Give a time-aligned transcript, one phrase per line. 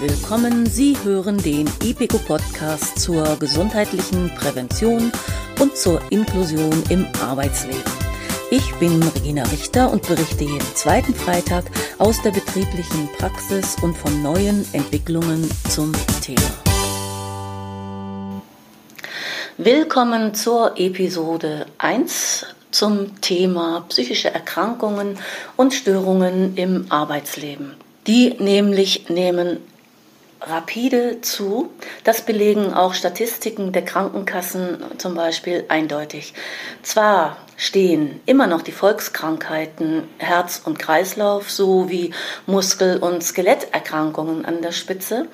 [0.00, 0.66] willkommen.
[0.66, 5.12] Sie hören den IPECO Podcast zur gesundheitlichen Prävention
[5.60, 7.82] und zur Inklusion im Arbeitsleben.
[8.50, 11.64] Ich bin Regina Richter und berichte jeden zweiten Freitag
[11.98, 16.40] aus der betrieblichen Praxis und von neuen Entwicklungen zum Thema.
[19.58, 25.18] Willkommen zur Episode 1 zum Thema psychische Erkrankungen
[25.56, 27.74] und Störungen im Arbeitsleben.
[28.06, 29.58] Die nämlich nehmen
[30.46, 31.70] rapide zu.
[32.04, 36.34] Das belegen auch Statistiken der Krankenkassen zum Beispiel eindeutig.
[36.82, 42.12] Zwar stehen immer noch die Volkskrankheiten Herz und Kreislauf sowie
[42.46, 45.28] Muskel- und Skeletterkrankungen an der Spitze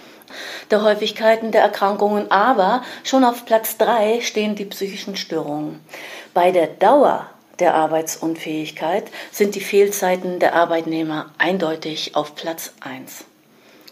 [0.71, 5.81] der Häufigkeiten der Erkrankungen, aber schon auf Platz drei stehen die psychischen Störungen.
[6.35, 13.25] Bei der Dauer der Arbeitsunfähigkeit sind die Fehlzeiten der Arbeitnehmer eindeutig auf Platz 1.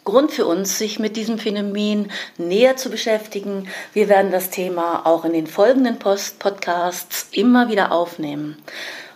[0.08, 3.68] Grund für uns, sich mit diesem Phänomen näher zu beschäftigen.
[3.92, 8.56] Wir werden das Thema auch in den folgenden Post Podcasts immer wieder aufnehmen.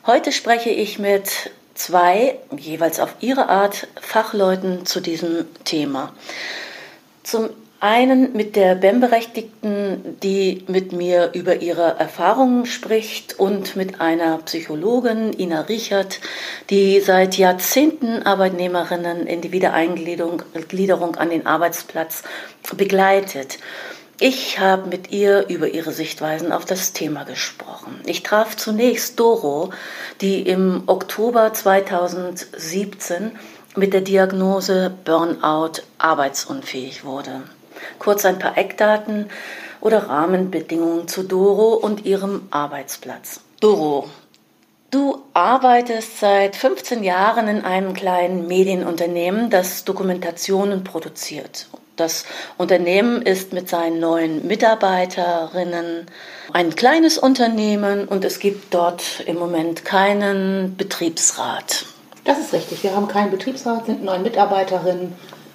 [0.07, 6.13] Heute spreche ich mit zwei, jeweils auf ihre Art, Fachleuten zu diesem Thema.
[7.23, 7.49] Zum
[7.83, 15.33] einen mit der BEM-Berechtigten, die mit mir über ihre Erfahrungen spricht und mit einer Psychologin,
[15.37, 16.21] Ina Richert,
[16.71, 22.23] die seit Jahrzehnten Arbeitnehmerinnen in die Wiedereingliederung an den Arbeitsplatz
[22.77, 23.59] begleitet.
[24.21, 28.01] Ich habe mit ihr über ihre Sichtweisen auf das Thema gesprochen.
[28.07, 29.71] Ich traf zunächst Doro,
[30.21, 33.33] die im Oktober 2017
[33.75, 37.43] mit der Diagnose Burnout arbeitsunfähig wurde.
[37.99, 39.31] Kurz ein paar Eckdaten
[39.81, 43.41] oder Rahmenbedingungen zu Doro und ihrem Arbeitsplatz.
[43.61, 44.09] Doro,
[44.91, 51.67] du arbeitest seit 15 Jahren in einem kleinen Medienunternehmen, das Dokumentationen produziert.
[51.97, 52.25] Das
[52.57, 56.07] Unternehmen ist mit seinen neuen Mitarbeiterinnen
[56.53, 61.85] ein kleines Unternehmen und es gibt dort im Moment keinen Betriebsrat.
[62.25, 62.83] Das ist richtig.
[62.83, 65.15] Wir haben keinen Betriebsrat, sind neun Mitarbeiterinnen.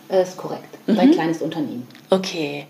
[0.09, 0.77] Das ist korrekt.
[0.87, 0.99] Mhm.
[0.99, 1.87] Ein kleines Unternehmen.
[2.09, 2.67] Okay.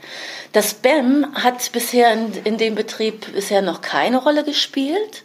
[0.53, 5.23] Das BEM hat bisher in, in dem Betrieb bisher noch keine Rolle gespielt.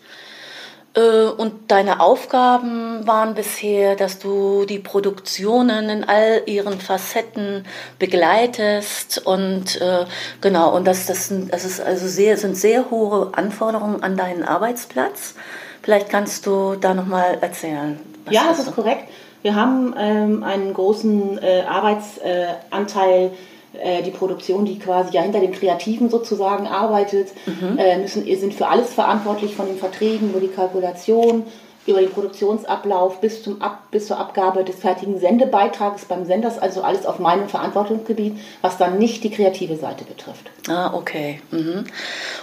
[0.95, 7.65] Äh, und deine Aufgaben waren bisher, dass du die Produktionen in all ihren Facetten
[7.99, 10.05] begleitest und äh,
[10.41, 14.43] genau und das, das, sind, das ist also sehr, sind sehr hohe Anforderungen an deinen
[14.43, 15.35] Arbeitsplatz.
[15.83, 17.99] Vielleicht kannst du da noch mal erzählen.
[18.31, 19.09] ja, das ist korrekt.
[19.43, 23.33] Wir haben ähm, einen großen äh, Arbeitsanteil,
[23.73, 27.79] äh, die Produktion, die quasi ja hinter den Kreativen sozusagen arbeitet, mhm.
[27.79, 31.45] äh, müssen, sind für alles verantwortlich, von den Verträgen über die Kalkulation,
[31.87, 36.83] über den Produktionsablauf bis, zum Ab, bis zur Abgabe des fertigen Sendebeitrages beim Sender, also
[36.83, 40.51] alles auf meinem Verantwortungsgebiet, was dann nicht die kreative Seite betrifft.
[40.69, 41.41] Ah, okay.
[41.51, 41.85] Mhm.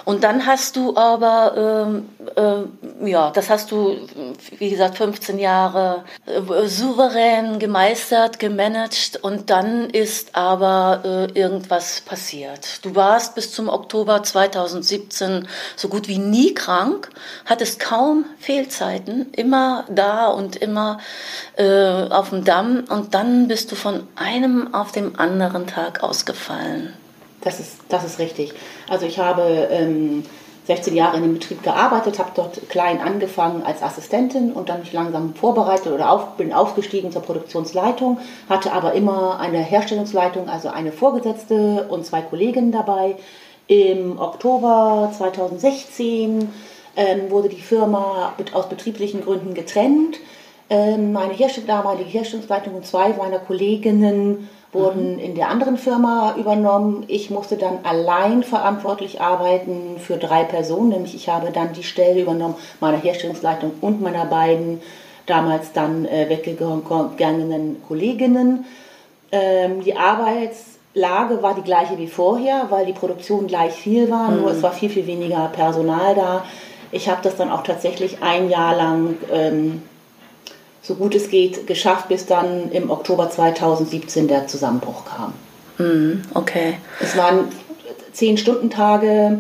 [0.03, 3.95] Und dann hast du aber, ähm, äh, ja, das hast du,
[4.57, 12.83] wie gesagt, 15 Jahre äh, souverän gemeistert, gemanagt und dann ist aber äh, irgendwas passiert.
[12.83, 17.09] Du warst bis zum Oktober 2017 so gut wie nie krank,
[17.45, 21.00] hattest kaum Fehlzeiten immer da und immer
[21.57, 26.94] äh, auf dem Damm und dann bist du von einem auf dem anderen Tag ausgefallen.
[27.41, 28.53] Das ist, das ist richtig.
[28.89, 30.23] Also ich habe ähm,
[30.69, 34.94] 16 Jahre in dem Betrieb gearbeitet, habe dort klein angefangen als Assistentin und dann mich
[34.94, 40.91] langsam vorbereitet oder auf, bin aufgestiegen zur Produktionsleitung, hatte aber immer eine Herstellungsleitung, also eine
[40.91, 43.16] Vorgesetzte und zwei Kolleginnen dabei.
[43.66, 46.50] Im Oktober 2016
[46.95, 50.17] ähm, wurde die Firma aus betrieblichen Gründen getrennt.
[50.69, 55.19] Ähm, meine Herstell damalige Herstellungsleitung und zwei meiner Kolleginnen wurden mhm.
[55.19, 57.05] in der anderen Firma übernommen.
[57.07, 62.22] Ich musste dann allein verantwortlich arbeiten für drei Personen, nämlich ich habe dann die Stelle
[62.22, 64.81] übernommen meiner Herstellungsleitung und meiner beiden
[65.25, 68.65] damals dann äh, weggegangenen Kolleginnen.
[69.31, 74.42] Ähm, die Arbeitslage war die gleiche wie vorher, weil die Produktion gleich viel war, mhm.
[74.42, 76.45] nur es war viel, viel weniger Personal da.
[76.91, 79.81] Ich habe das dann auch tatsächlich ein Jahr lang, ähm,
[80.81, 85.33] so gut es geht, geschafft, bis dann im Oktober 2017 der Zusammenbruch kam.
[85.77, 86.77] Mm, okay.
[87.00, 87.50] Es waren
[88.12, 89.39] zehn Stunden Tage,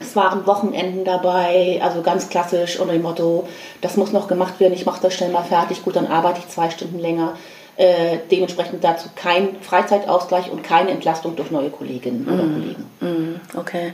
[0.00, 3.46] es waren Wochenenden dabei, also ganz klassisch unter dem Motto,
[3.80, 6.48] das muss noch gemacht werden, ich mache das schnell mal fertig, gut, dann arbeite ich
[6.48, 7.36] zwei Stunden länger.
[7.76, 12.84] Äh, dementsprechend dazu kein Freizeitausgleich und keine Entlastung durch neue Kolleginnen oder mm, Kollegen.
[13.00, 13.92] Mm, okay.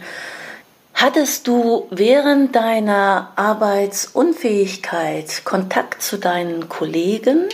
[1.01, 7.49] Hattest du während deiner Arbeitsunfähigkeit Kontakt zu deinen Kollegen?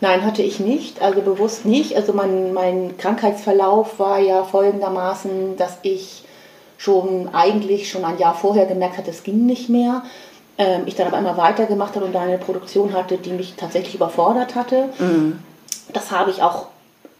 [0.00, 1.94] Nein, hatte ich nicht, also bewusst nicht.
[1.94, 6.24] Also mein, mein Krankheitsverlauf war ja folgendermaßen, dass ich
[6.78, 10.04] schon eigentlich schon ein Jahr vorher gemerkt hatte, es ging nicht mehr.
[10.56, 13.96] Ähm, ich dann aber immer weitergemacht habe und da eine Produktion hatte, die mich tatsächlich
[13.96, 14.88] überfordert hatte.
[14.98, 15.40] Mhm.
[15.92, 16.68] Das habe ich auch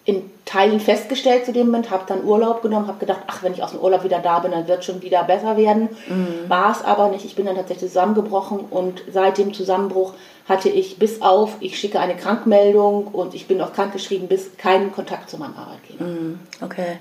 [0.07, 3.63] in Teilen festgestellt zu dem Moment, habe dann Urlaub genommen, habe gedacht, ach, wenn ich
[3.65, 5.89] aus dem Urlaub wieder da bin, dann wird es schon wieder besser werden.
[6.09, 6.49] Mhm.
[6.49, 7.25] War es aber nicht.
[7.25, 10.15] Ich bin dann tatsächlich zusammengebrochen und seit dem Zusammenbruch
[10.49, 14.93] hatte ich bis auf, ich schicke eine Krankmeldung und ich bin auch krankgeschrieben, bis keinen
[14.93, 16.05] Kontakt zu meinem Arbeitgeber.
[16.05, 16.39] Mhm.
[16.63, 16.99] Okay.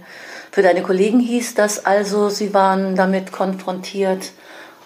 [0.52, 4.32] Für deine Kollegen hieß das also, sie waren damit konfrontiert,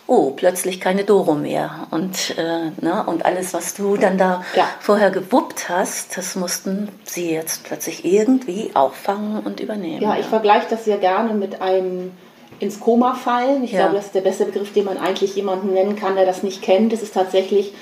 [0.10, 1.88] oh, plötzlich keine Doro mehr.
[1.92, 4.68] Und, äh, ne, und alles, was du dann da ja.
[4.80, 10.02] vorher gewuppt hast, das mussten sie jetzt plötzlich irgendwie auffangen und übernehmen.
[10.02, 12.12] Ja, ich vergleiche das sehr gerne mit einem
[12.60, 13.64] ins Koma fallen.
[13.64, 13.82] Ich ja.
[13.82, 16.64] glaube, das ist der beste Begriff, den man eigentlich jemanden nennen kann, der das nicht
[16.64, 16.92] kennt.
[16.92, 17.74] Es ist tatsächlich,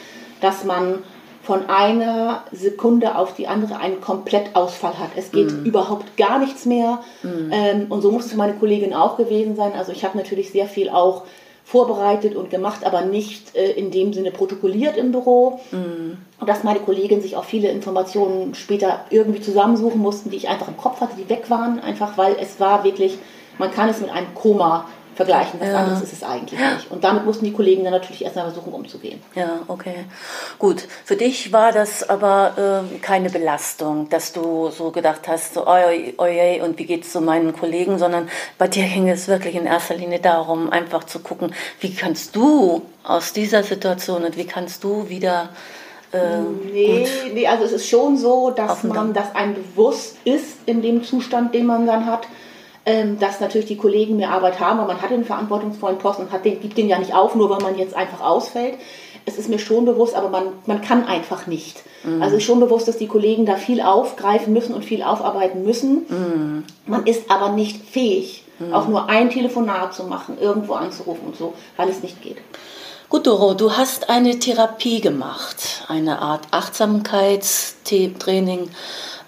[0.42, 1.00] dass man
[1.44, 5.12] von einer Sekunde auf die andere einen Komplettausfall hat.
[5.16, 5.64] Es geht mm.
[5.64, 7.00] überhaupt gar nichts mehr.
[7.24, 7.52] Mm.
[7.52, 9.72] Ähm, und so muss es für meine Kollegin auch gewesen sein.
[9.72, 11.24] Also ich habe natürlich sehr viel auch
[11.68, 15.60] vorbereitet und gemacht, aber nicht äh, in dem Sinne protokolliert im Büro.
[15.72, 16.18] Mhm.
[16.40, 20.70] Und dass meine Kolleginnen sich auch viele Informationen später irgendwie zusammensuchen mussten, die ich einfach
[20.70, 23.18] im Kopf hatte, die weg waren, einfach weil es war wirklich,
[23.58, 24.86] man kann es mit einem Koma
[25.18, 25.60] vergleichen.
[25.60, 25.80] Was ja.
[25.80, 26.92] anderes ist es eigentlich nicht.
[26.92, 29.20] Und damit mussten die Kollegen dann natürlich erstmal versuchen, umzugehen.
[29.36, 30.06] Ja, okay.
[30.60, 30.86] Gut.
[31.04, 36.14] Für dich war das aber äh, keine Belastung, dass du so gedacht hast, so, oi,
[36.18, 39.66] oi, und wie geht es zu meinen Kollegen, sondern bei dir ging es wirklich in
[39.66, 44.84] erster Linie darum, einfach zu gucken, wie kannst du aus dieser Situation und wie kannst
[44.84, 45.50] du wieder
[46.14, 46.40] äh,
[46.72, 51.04] nee, nee, also es ist schon so, dass man, dass einem bewusst ist in dem
[51.04, 52.32] Zustand, den man dann hat, ähm,
[53.20, 56.46] dass natürlich die Kollegen mehr Arbeit haben, aber man hat den verantwortungsvollen Posten und hat
[56.46, 58.76] den, gibt den ja nicht auf, nur weil man jetzt einfach ausfällt.
[59.26, 61.84] Es ist mir schon bewusst, aber man, man kann einfach nicht.
[62.06, 62.22] Mhm.
[62.22, 66.06] Also ist schon bewusst, dass die Kollegen da viel aufgreifen müssen und viel aufarbeiten müssen.
[66.08, 66.64] Mhm.
[66.86, 68.74] Man ist aber nicht fähig, mhm.
[68.74, 72.38] auch nur ein Telefonat zu machen, irgendwo anzurufen und so, weil es nicht geht.
[73.10, 78.70] Gut, Doro, du hast eine Therapie gemacht, eine Art Achtsamkeitstraining.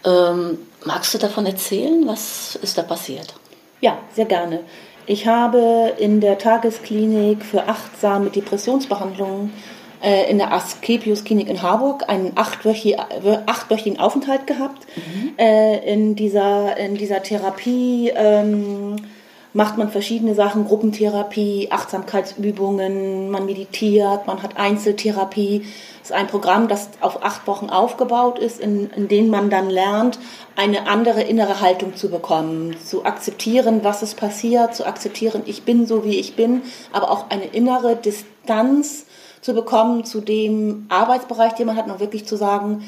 [0.05, 2.07] Ähm, magst du davon erzählen?
[2.07, 3.33] Was ist da passiert?
[3.81, 4.61] Ja, sehr gerne.
[5.05, 9.51] Ich habe in der Tagesklinik für achtsame Depressionsbehandlung
[10.03, 14.85] äh, in der Asklepios Klinik in Harburg einen achtwöchigen Aufenthalt gehabt.
[14.95, 15.33] Mhm.
[15.37, 18.97] Äh, in, dieser, in dieser Therapie ähm,
[19.53, 25.65] macht man verschiedene Sachen, Gruppentherapie, Achtsamkeitsübungen, man meditiert, man hat Einzeltherapie.
[26.01, 29.69] Das ist ein Programm, das auf acht Wochen aufgebaut ist, in, in dem man dann
[29.69, 30.19] lernt,
[30.55, 35.87] eine andere innere Haltung zu bekommen, zu akzeptieren, was es passiert, zu akzeptieren, ich bin
[35.87, 36.61] so, wie ich bin,
[36.91, 39.05] aber auch eine innere Distanz
[39.41, 42.83] zu bekommen zu dem Arbeitsbereich, den man hat, noch wirklich zu sagen,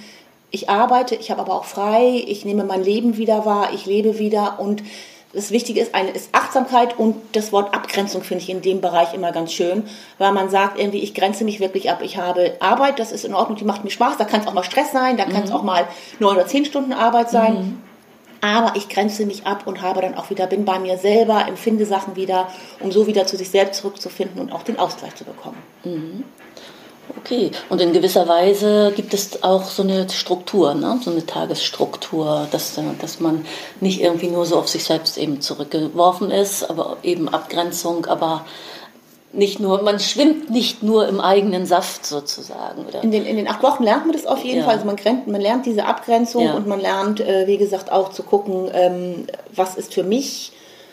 [0.54, 4.20] ich arbeite, ich habe aber auch frei, ich nehme mein Leben wieder wahr, ich lebe
[4.20, 4.84] wieder und
[5.34, 9.14] das Wichtige ist, eine ist Achtsamkeit und das Wort Abgrenzung finde ich in dem Bereich
[9.14, 9.84] immer ganz schön,
[10.18, 12.02] weil man sagt irgendwie, ich grenze mich wirklich ab.
[12.04, 14.54] Ich habe Arbeit, das ist in Ordnung, die macht mir Spaß, da kann es auch
[14.54, 15.56] mal Stress sein, da kann es mhm.
[15.56, 15.88] auch mal
[16.20, 17.54] neun oder zehn Stunden Arbeit sein.
[17.54, 17.84] Mhm.
[18.42, 21.86] Aber ich grenze mich ab und habe dann auch wieder, bin bei mir selber, empfinde
[21.86, 22.48] Sachen wieder,
[22.80, 25.58] um so wieder zu sich selbst zurückzufinden und auch den Ausgleich zu bekommen.
[25.84, 26.24] Mhm.
[27.18, 31.00] Okay, und in gewisser Weise gibt es auch so eine Struktur, ne?
[31.04, 33.46] so eine Tagesstruktur, dass, dass man
[33.80, 38.46] nicht irgendwie nur so auf sich selbst eben zurückgeworfen ist, aber eben Abgrenzung, aber
[39.34, 42.86] nicht nur, man schwimmt nicht nur im eigenen Saft sozusagen.
[42.86, 43.04] Oder?
[43.04, 44.66] In, den, in den acht Wochen lernt man das auf jeden ja.
[44.66, 44.76] Fall.
[44.76, 46.54] Also man, grenzt, man lernt diese Abgrenzung ja.
[46.54, 50.52] und man lernt, äh, wie gesagt, auch zu gucken, ähm, was ist für mich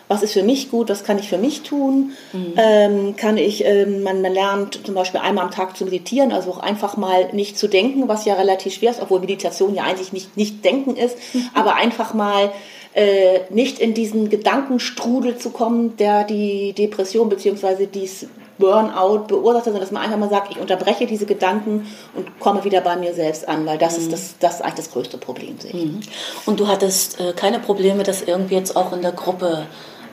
[0.08, 2.12] was ist für mich gut, was kann ich für mich tun.
[2.32, 2.54] Mhm.
[2.56, 6.50] Ähm, kann ich, ähm, man, man lernt zum Beispiel einmal am Tag zu meditieren, also
[6.50, 10.12] auch einfach mal nicht zu denken, was ja relativ schwer ist, obwohl Meditation ja eigentlich
[10.12, 11.48] nicht, nicht denken ist, mhm.
[11.54, 12.50] aber einfach mal
[12.94, 17.86] äh, nicht in diesen Gedankenstrudel zu kommen, der die Depression bzw.
[17.86, 18.26] dies
[18.58, 22.80] Burnout beursacht, sondern dass man einfach mal sagt, ich unterbreche diese Gedanken und komme wieder
[22.80, 24.02] bei mir selbst an, weil das mhm.
[24.02, 25.84] ist das, das eigentlich das größte Problem, sehe ich.
[25.84, 26.00] Mhm.
[26.44, 29.66] Und du hattest äh, keine Probleme, das irgendwie jetzt auch in der Gruppe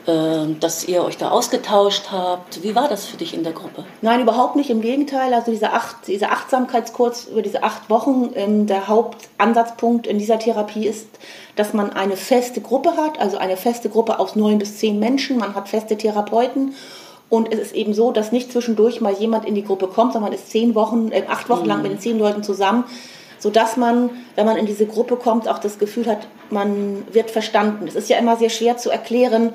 [0.06, 2.62] dass ihr euch da ausgetauscht habt.
[2.62, 3.84] Wie war das für dich in der Gruppe?
[4.02, 4.70] Nein, überhaupt nicht.
[4.70, 5.34] Im Gegenteil.
[5.34, 10.86] Also dieser, acht, dieser Achtsamkeitskurs über diese acht Wochen, ähm, der Hauptansatzpunkt in dieser Therapie
[10.86, 11.08] ist,
[11.56, 15.38] dass man eine feste Gruppe hat, also eine feste Gruppe aus neun bis zehn Menschen.
[15.38, 16.74] Man hat feste Therapeuten.
[17.28, 20.30] Und es ist eben so, dass nicht zwischendurch mal jemand in die Gruppe kommt, sondern
[20.30, 21.68] man ist zehn Wochen, äh, acht Wochen mhm.
[21.68, 22.84] lang mit den zehn Leuten zusammen
[23.38, 27.86] sodass man, wenn man in diese Gruppe kommt, auch das Gefühl hat, man wird verstanden.
[27.86, 29.52] Es ist ja immer sehr schwer zu erklären,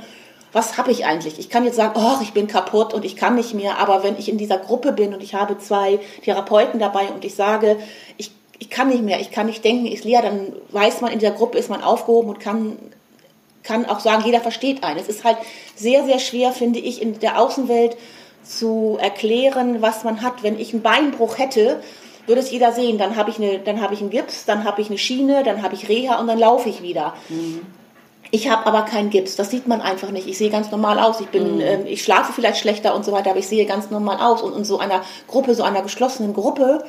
[0.54, 1.40] was habe ich eigentlich?
[1.40, 4.18] Ich kann jetzt sagen, oh, ich bin kaputt und ich kann nicht mehr, aber wenn
[4.18, 7.78] ich in dieser Gruppe bin und ich habe zwei Therapeuten dabei und ich sage,
[8.18, 8.32] ich
[8.62, 11.32] ich kann nicht mehr, ich kann nicht denken, ist leer, dann weiß man, in der
[11.32, 12.78] Gruppe ist man aufgehoben und kann,
[13.64, 15.00] kann auch sagen, jeder versteht einen.
[15.00, 15.38] Es ist halt
[15.76, 17.98] sehr, sehr schwer, finde ich, in der Außenwelt
[18.44, 20.44] zu erklären, was man hat.
[20.44, 21.82] Wenn ich einen Beinbruch hätte,
[22.28, 23.00] würde es jeder sehen.
[23.00, 25.64] Dann habe ich, eine, dann hab ich einen Gips, dann habe ich eine Schiene, dann
[25.64, 27.16] habe ich Reha und dann laufe ich wieder.
[27.30, 27.66] Mhm.
[28.34, 30.26] Ich habe aber keinen Gips, das sieht man einfach nicht.
[30.26, 31.20] Ich sehe ganz normal aus.
[31.20, 31.62] Ich bin, mhm.
[31.62, 34.42] ähm, ich schlafe vielleicht schlechter und so weiter, aber ich sehe ganz normal aus.
[34.42, 36.86] Und in so einer Gruppe, so einer geschlossenen Gruppe,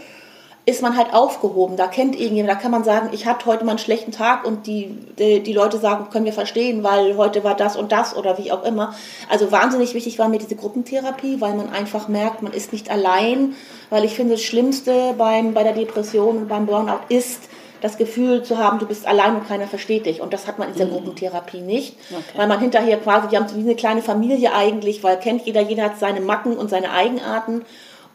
[0.64, 1.76] ist man halt aufgehoben.
[1.76, 4.68] Da kennt irgendjemand, da kann man sagen, ich hatte heute mal einen schlechten Tag und
[4.68, 8.38] die, die, die, Leute sagen, können wir verstehen, weil heute war das und das oder
[8.38, 8.94] wie auch immer.
[9.28, 13.56] Also wahnsinnig wichtig war mir diese Gruppentherapie, weil man einfach merkt, man ist nicht allein,
[13.90, 17.40] weil ich finde, das Schlimmste beim, bei der Depression und beim Burnout ist,
[17.82, 20.20] das Gefühl zu haben, du bist allein und keiner versteht dich.
[20.20, 20.92] Und das hat man in dieser mhm.
[20.92, 22.22] Gruppentherapie nicht, okay.
[22.36, 25.60] weil man hinterher quasi, die haben so wie eine kleine Familie eigentlich, weil kennt jeder,
[25.60, 27.64] jeder hat seine Macken und seine Eigenarten.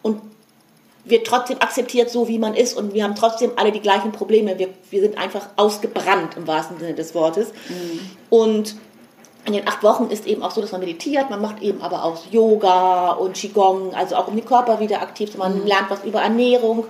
[0.02, 0.22] Und
[1.10, 4.60] wird trotzdem akzeptiert, so wie man ist und wir haben trotzdem alle die gleichen Probleme.
[4.60, 7.54] Wir, wir sind einfach ausgebrannt im wahrsten Sinne des Wortes.
[7.70, 8.00] Mhm.
[8.30, 8.76] Und
[9.46, 12.04] in den acht Wochen ist eben auch so, dass man meditiert, man macht eben aber
[12.04, 15.60] auch Yoga und Qigong, also auch um den Körper wieder aktiv zu machen.
[15.60, 16.86] Man lernt was über Ernährung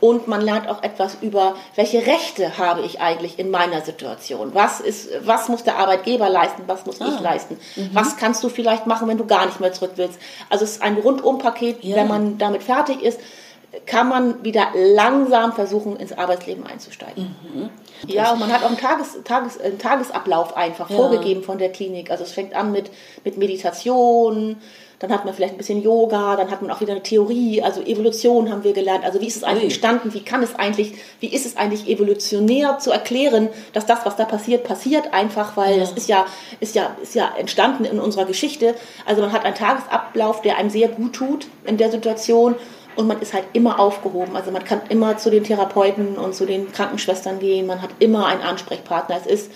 [0.00, 4.54] und man lernt auch etwas über, welche Rechte habe ich eigentlich in meiner Situation?
[4.54, 6.62] Was ist, was muss der Arbeitgeber leisten?
[6.66, 7.12] Was muss ah.
[7.14, 7.58] ich leisten?
[7.76, 7.90] Mhm.
[7.92, 10.18] Was kannst du vielleicht machen, wenn du gar nicht mehr zurück willst?
[10.50, 11.96] Also es ist ein Rundumpaket, ja.
[11.96, 13.20] wenn man damit fertig ist
[13.84, 17.36] kann man wieder langsam versuchen, ins Arbeitsleben einzusteigen.
[17.42, 17.70] Mhm.
[18.06, 20.96] Ja, und man hat auch einen, Tages, Tages, einen Tagesablauf einfach ja.
[20.96, 22.10] vorgegeben von der Klinik.
[22.10, 22.90] Also es fängt an mit,
[23.24, 24.56] mit Meditation,
[24.98, 27.80] dann hat man vielleicht ein bisschen Yoga, dann hat man auch wieder eine Theorie, also
[27.82, 29.04] Evolution haben wir gelernt.
[29.04, 32.78] Also wie ist es eigentlich entstanden, wie kann es eigentlich, wie ist es eigentlich evolutionär
[32.78, 35.80] zu erklären, dass das, was da passiert, passiert einfach, weil ja.
[35.80, 36.26] das ist ja,
[36.58, 38.74] ist ja, ist ja entstanden in unserer Geschichte.
[39.06, 42.56] Also man hat einen Tagesablauf, der einem sehr gut tut in der Situation
[42.96, 44.34] und man ist halt immer aufgehoben.
[44.34, 47.66] Also man kann immer zu den Therapeuten und zu den Krankenschwestern gehen.
[47.66, 49.16] Man hat immer einen Ansprechpartner.
[49.16, 49.52] Es ist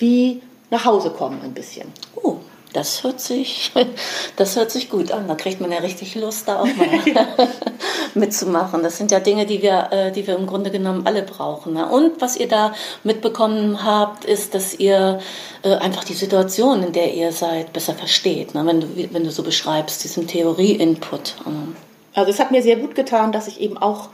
[0.00, 1.92] wie nach Hause kommen ein bisschen.
[2.16, 2.38] Oh,
[2.72, 3.72] das hört sich,
[4.36, 5.28] das hört sich gut an.
[5.28, 7.26] Da kriegt man ja richtig Lust, da auch mal
[8.14, 8.82] mitzumachen.
[8.82, 11.74] Das sind ja Dinge, die wir, äh, die wir im Grunde genommen alle brauchen.
[11.74, 11.88] Ne?
[11.88, 15.20] Und was ihr da mitbekommen habt, ist, dass ihr
[15.62, 18.54] äh, einfach die Situation, in der ihr seid, besser versteht.
[18.54, 18.64] Ne?
[18.66, 21.34] Wenn du, wenn du so beschreibst, diesen Theorie-Input.
[22.14, 24.08] Also es hat mir sehr gut getan, dass ich eben auch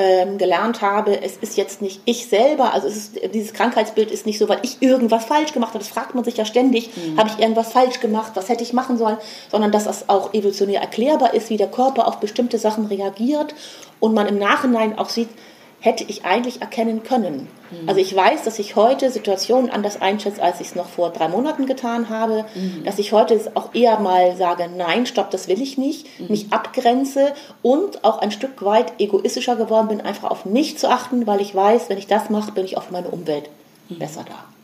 [0.00, 4.38] ähm, gelernt habe, es ist jetzt nicht ich selber, also ist, dieses Krankheitsbild ist nicht
[4.38, 7.18] so, weil ich irgendwas falsch gemacht habe, das fragt man sich ja ständig, mhm.
[7.18, 9.16] habe ich irgendwas falsch gemacht, was hätte ich machen sollen,
[9.50, 13.56] sondern dass das auch evolutionär erklärbar ist, wie der Körper auf bestimmte Sachen reagiert
[13.98, 15.30] und man im Nachhinein auch sieht,
[15.80, 17.48] hätte ich eigentlich erkennen können.
[17.70, 17.88] Mhm.
[17.88, 21.28] Also ich weiß, dass ich heute Situationen anders einschätze, als ich es noch vor drei
[21.28, 22.44] Monaten getan habe.
[22.54, 22.84] Mhm.
[22.84, 26.06] Dass ich heute auch eher mal sage, nein, stopp, das will ich nicht.
[26.18, 26.26] Mhm.
[26.28, 27.32] Mich abgrenze
[27.62, 31.54] und auch ein Stück weit egoistischer geworden bin, einfach auf mich zu achten, weil ich
[31.54, 33.48] weiß, wenn ich das mache, bin ich auch für meine Umwelt
[33.88, 33.98] mhm.
[33.98, 34.57] besser da.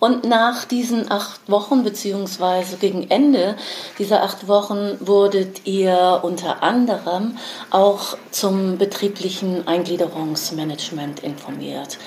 [0.00, 3.56] Und nach diesen acht Wochen, beziehungsweise gegen Ende
[3.98, 7.36] dieser acht Wochen, wurdet ihr unter anderem
[7.70, 11.98] auch zum betrieblichen Eingliederungsmanagement informiert.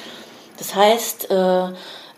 [0.57, 1.69] Das heißt, äh,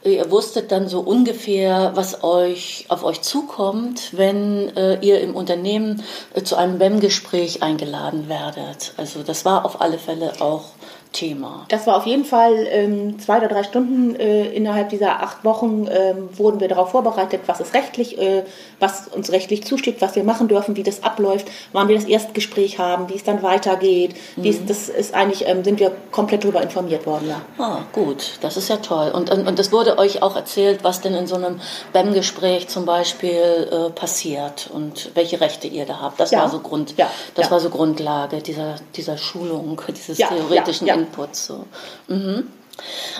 [0.04, 6.04] ihr wusstet dann so ungefähr, was euch auf euch zukommt, wenn äh, ihr im Unternehmen
[6.34, 8.94] äh, zu einem BEM-Gespräch eingeladen werdet.
[8.98, 10.66] Also das war auf alle Fälle auch
[11.14, 11.66] Thema.
[11.70, 15.88] Das war auf jeden Fall ähm, zwei oder drei Stunden äh, innerhalb dieser acht Wochen
[15.90, 18.44] ähm, wurden wir darauf vorbereitet, was es rechtlich, äh,
[18.80, 22.80] was uns rechtlich zusteht, was wir machen dürfen, wie das abläuft, wann wir das Erstgespräch
[22.80, 24.16] haben, wie es dann weitergeht.
[24.36, 24.44] Mhm.
[24.44, 27.42] Wie das ist eigentlich ähm, sind wir komplett darüber informiert worden, ja.
[27.64, 29.12] Ah, gut, das ist ja toll.
[29.14, 31.62] Und und, und es wurde euch auch erzählt, was denn in so einem
[31.94, 36.20] BEM-Gespräch zum Beispiel äh, passiert und welche Rechte ihr da habt.
[36.20, 36.40] Das ja.
[36.40, 37.10] war so Grund, ja.
[37.36, 37.52] das ja.
[37.52, 41.03] war so Grundlage dieser dieser Schulung, dieses theoretischen Inputs.
[41.36, 41.66] So.
[42.08, 42.48] Mhm.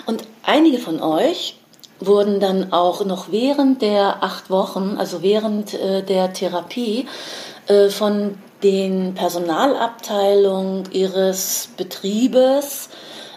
[0.06, 1.56] Und einige von euch
[2.00, 7.06] wurden dann auch noch während der acht Wochen, also während äh, der Therapie,
[7.66, 12.88] äh, von den Personalabteilungen ihres Betriebes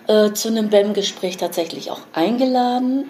[0.08, 3.10] äh, zu einem BEM-Gespräch tatsächlich auch eingeladen.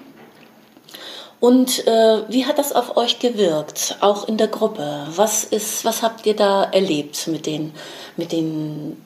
[1.39, 5.05] Und äh, wie hat das auf euch gewirkt, auch in der Gruppe?
[5.15, 7.73] Was ist, was habt ihr da erlebt mit den,
[8.15, 8.97] mit den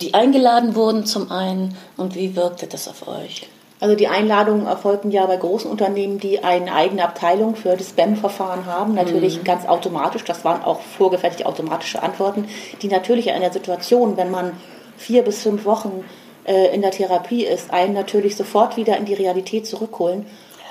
[0.00, 3.48] die eingeladen wurden zum einen und wie wirkte das auf euch?
[3.80, 8.66] Also die Einladungen erfolgten ja bei großen Unternehmen, die eine eigene Abteilung für das Spam-Verfahren
[8.66, 9.44] haben, natürlich mhm.
[9.44, 10.24] ganz automatisch.
[10.24, 12.46] Das waren auch vorgefertigte automatische Antworten,
[12.82, 14.52] die natürlich in einer Situation, wenn man
[14.96, 16.04] vier bis fünf Wochen
[16.44, 20.26] äh, in der Therapie ist, einen natürlich sofort wieder in die Realität zurückholen.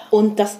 [0.09, 0.57] Und das,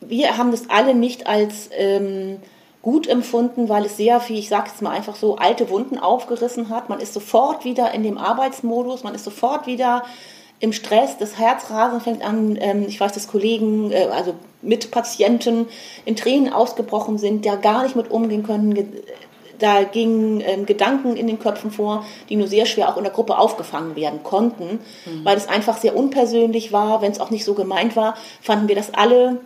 [0.00, 2.38] wir haben das alle nicht als ähm,
[2.82, 6.70] gut empfunden, weil es sehr viel, ich sage jetzt mal einfach so, alte Wunden aufgerissen
[6.70, 6.88] hat.
[6.88, 10.02] Man ist sofort wieder in dem Arbeitsmodus, man ist sofort wieder
[10.60, 15.66] im Stress, das Herzrasen fängt an, ähm, ich weiß, dass Kollegen, äh, also Mitpatienten
[16.04, 18.74] in Tränen ausgebrochen sind, der gar nicht mit umgehen können.
[19.58, 23.12] Da gingen ähm, Gedanken in den Köpfen vor, die nur sehr schwer auch in der
[23.12, 25.24] Gruppe aufgefangen werden konnten, mhm.
[25.24, 27.02] weil es einfach sehr unpersönlich war.
[27.02, 29.38] Wenn es auch nicht so gemeint war, fanden wir das alle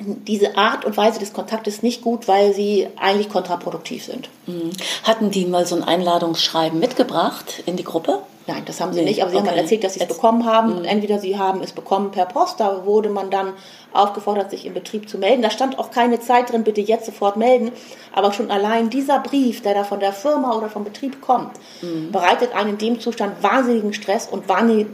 [0.00, 4.28] diese Art und Weise des Kontaktes nicht gut, weil sie eigentlich kontraproduktiv sind.
[4.46, 4.70] Mhm.
[5.04, 8.22] Hatten die mal so ein Einladungsschreiben mitgebracht in die Gruppe?
[8.50, 9.46] Nein, das haben sie nicht, aber sie okay.
[9.46, 10.80] haben halt erzählt, dass sie es bekommen haben.
[10.80, 10.84] Mhm.
[10.84, 13.52] Entweder sie haben es bekommen per Post, da wurde man dann
[13.92, 15.42] aufgefordert, sich im Betrieb zu melden.
[15.42, 17.70] Da stand auch keine Zeit drin, bitte jetzt sofort melden.
[18.12, 22.10] Aber schon allein dieser Brief, der da von der Firma oder vom Betrieb kommt, mhm.
[22.10, 24.88] bereitet einen in dem Zustand wahnsinnigen Stress und Panik,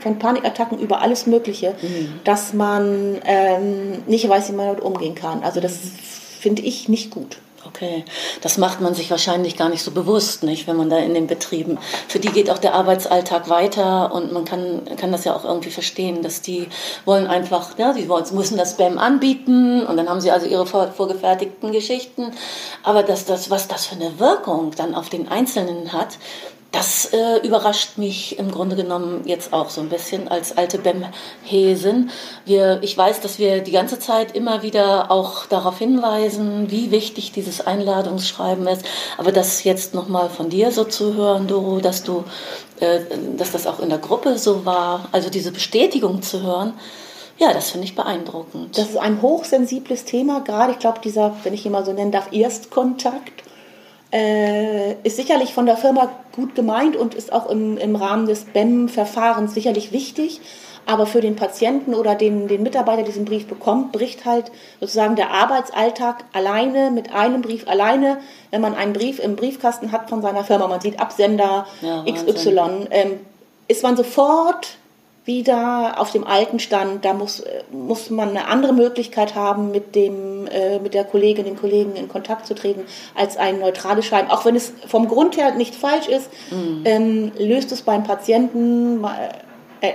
[0.00, 2.20] von Panikattacken über alles Mögliche, mhm.
[2.24, 5.44] dass man ähm, nicht weiß, wie man damit umgehen kann.
[5.44, 5.90] Also das mhm.
[6.40, 7.38] finde ich nicht gut.
[7.68, 8.02] Okay,
[8.40, 11.26] das macht man sich wahrscheinlich gar nicht so bewusst, nicht, wenn man da in den
[11.26, 11.78] Betrieben.
[12.08, 15.70] Für die geht auch der Arbeitsalltag weiter und man kann, kann das ja auch irgendwie
[15.70, 16.68] verstehen, dass die
[17.04, 20.64] wollen einfach, ja, die wollen, müssen das Spam anbieten und dann haben sie also ihre
[20.64, 22.32] vorgefertigten Geschichten.
[22.84, 26.16] Aber dass das, was das für eine Wirkung dann auf den Einzelnen hat,
[26.70, 32.10] das äh, überrascht mich im Grunde genommen jetzt auch so ein bisschen als alte Bem-Häsin.
[32.44, 37.66] ich weiß, dass wir die ganze Zeit immer wieder auch darauf hinweisen, wie wichtig dieses
[37.66, 38.84] Einladungsschreiben ist.
[39.16, 42.24] Aber das jetzt nochmal von dir so zu hören, Doro, dass du,
[42.80, 43.00] äh,
[43.36, 46.74] dass das auch in der Gruppe so war, also diese Bestätigung zu hören,
[47.38, 48.76] ja, das finde ich beeindruckend.
[48.76, 52.12] Das ist ein hochsensibles Thema, gerade ich glaube, dieser, wenn ich ihn mal so nennen
[52.12, 53.47] darf, Erstkontakt
[54.12, 58.44] äh, ist sicherlich von der Firma gut gemeint und ist auch im, im Rahmen des
[58.44, 60.40] BEM-Verfahrens sicherlich wichtig.
[60.86, 64.50] Aber für den Patienten oder den, den Mitarbeiter, der diesen Brief bekommt, bricht halt
[64.80, 68.16] sozusagen der Arbeitsalltag alleine mit einem Brief alleine.
[68.50, 72.86] Wenn man einen Brief im Briefkasten hat von seiner Firma, man sieht Absender ja, XY,
[72.90, 73.20] ähm,
[73.68, 74.78] ist man sofort
[75.28, 77.04] wieder auf dem alten Stand.
[77.04, 81.56] Da muss, muss man eine andere Möglichkeit haben, mit, dem, äh, mit der Kollegin, den
[81.56, 84.30] Kollegen in Kontakt zu treten, als ein neutrales Schreiben.
[84.30, 86.82] Auch wenn es vom Grund her nicht falsch ist, mhm.
[86.84, 89.04] ähm, löst es beim Patienten
[89.82, 89.92] äh,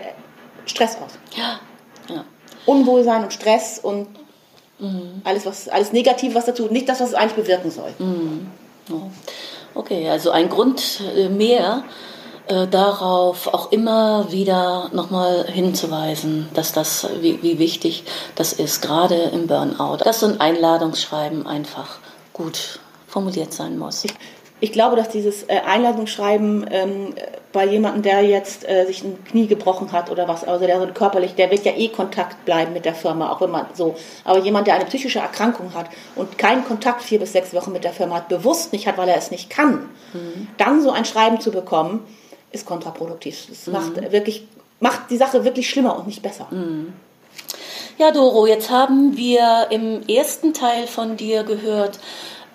[0.65, 1.11] Stress aus.
[1.35, 2.15] Ja.
[2.15, 2.23] ja.
[2.67, 4.07] Unwohlsein und Stress und
[4.77, 5.21] mhm.
[5.23, 7.91] alles, was, alles Negativ, was dazu, nicht das, was es eigentlich bewirken soll.
[7.97, 8.47] Mhm.
[9.73, 11.83] Okay, also ein Grund äh, mehr
[12.47, 18.03] äh, darauf auch immer wieder nochmal hinzuweisen, dass das, wie, wie wichtig
[18.35, 21.99] das ist, gerade im Burnout, dass so ein Einladungsschreiben einfach
[22.33, 24.03] gut formuliert sein muss.
[24.03, 24.13] Ich,
[24.59, 27.15] ich glaube, dass dieses äh, Einladungsschreiben ähm,
[27.53, 30.87] bei jemandem, der jetzt äh, sich ein Knie gebrochen hat oder was, also der so
[30.87, 33.95] körperlich, der wird ja eh Kontakt bleiben mit der Firma, auch wenn man so.
[34.25, 37.83] Aber jemand, der eine psychische Erkrankung hat und keinen Kontakt vier bis sechs Wochen mit
[37.85, 40.47] der Firma hat, bewusst nicht hat, weil er es nicht kann, mhm.
[40.57, 42.05] dann so ein Schreiben zu bekommen,
[42.53, 43.47] ist kontraproduktiv.
[43.49, 43.73] Das mhm.
[43.73, 44.47] macht wirklich,
[44.79, 46.47] macht die Sache wirklich schlimmer und nicht besser.
[46.51, 46.93] Mhm.
[47.97, 51.99] Ja, Doro, jetzt haben wir im ersten Teil von dir gehört,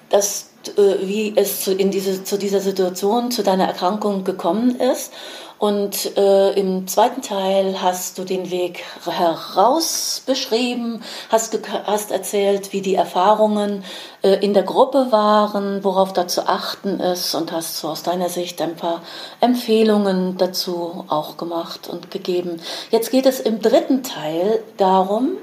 [0.08, 5.12] dass äh, wie es zu, in diese, zu dieser Situation, zu deiner Erkrankung gekommen ist.
[5.58, 12.80] Und äh, im zweiten Teil hast du den Weg heraus beschrieben, hast, hast erzählt, wie
[12.80, 13.82] die Erfahrungen
[14.22, 18.28] äh, in der Gruppe waren, worauf da zu achten ist und hast so aus deiner
[18.28, 19.02] Sicht ein paar
[19.40, 22.60] Empfehlungen dazu auch gemacht und gegeben.
[22.90, 25.38] Jetzt geht es im dritten Teil darum,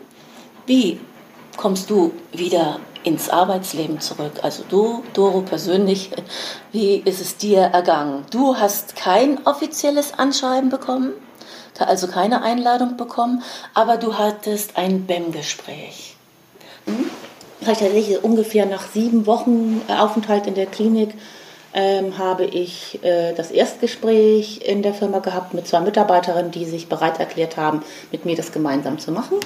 [0.66, 1.02] wie
[1.58, 4.34] kommst du wieder ins Arbeitsleben zurück.
[4.42, 6.10] Also du, Doro persönlich,
[6.72, 8.26] wie ist es dir ergangen?
[8.32, 11.14] Du hast kein offizielles Anschreiben bekommen,
[11.80, 16.16] also keine Einladung bekommen, aber du hattest ein BEM-Gespräch.
[16.86, 17.06] Hm?
[17.64, 21.16] Tatsächlich ungefähr nach sieben Wochen Aufenthalt in der Klinik
[21.74, 26.88] ähm, habe ich äh, das Erstgespräch in der Firma gehabt mit zwei Mitarbeiterinnen, die sich
[26.88, 29.38] bereit erklärt haben, mit mir das gemeinsam zu machen.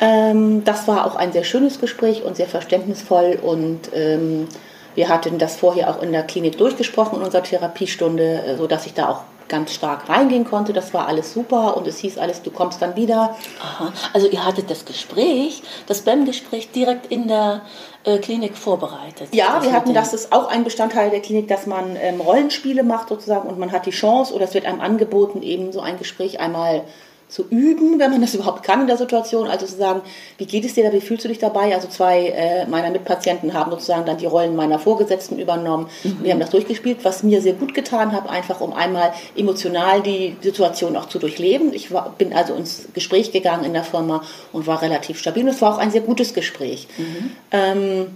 [0.00, 4.48] Ähm, das war auch ein sehr schönes Gespräch und sehr verständnisvoll und ähm,
[4.94, 8.94] wir hatten das vorher auch in der Klinik durchgesprochen in unserer Therapiestunde, äh, sodass ich
[8.94, 10.72] da auch ganz stark reingehen konnte.
[10.72, 13.36] Das war alles super und es hieß alles, du kommst dann wieder.
[13.60, 13.92] Aha.
[14.14, 17.62] Also ihr hattet das Gespräch, das BEM-Gespräch direkt in der
[18.04, 19.28] äh, Klinik vorbereitet.
[19.32, 22.84] Ja, das wir hatten, das ist auch ein Bestandteil der Klinik, dass man ähm, Rollenspiele
[22.84, 25.98] macht sozusagen und man hat die Chance oder es wird einem angeboten, eben so ein
[25.98, 26.84] Gespräch einmal
[27.30, 29.48] zu üben, wenn man das überhaupt kann in der Situation.
[29.48, 30.02] Also zu sagen,
[30.38, 31.74] wie geht es dir da, wie fühlst du dich dabei?
[31.74, 35.86] Also zwei äh, meiner Mitpatienten haben sozusagen dann die Rollen meiner Vorgesetzten übernommen.
[36.02, 36.18] Mhm.
[36.22, 40.36] Wir haben das durchgespielt, was mir sehr gut getan hat, einfach um einmal emotional die
[40.42, 41.72] Situation auch zu durchleben.
[41.72, 45.44] Ich war, bin also ins Gespräch gegangen in der Firma und war relativ stabil.
[45.44, 46.88] Und es war auch ein sehr gutes Gespräch.
[46.98, 47.30] Mhm.
[47.52, 48.06] Ähm,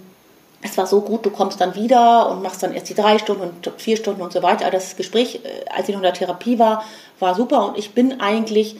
[0.66, 3.42] es war so gut, du kommst dann wieder und machst dann erst die drei Stunden
[3.42, 4.70] und vier Stunden und so weiter.
[4.70, 6.84] Das Gespräch, äh, als ich noch in der Therapie war,
[7.20, 8.76] war super und ich bin eigentlich